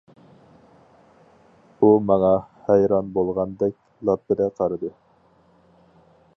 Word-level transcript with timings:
ئۇ 1.79 1.89
ماڭا 2.11 2.31
ھەيران 2.69 3.13
بولغاندەك 3.19 3.79
لاپپىدە 4.11 4.51
قارىدى. 4.59 4.95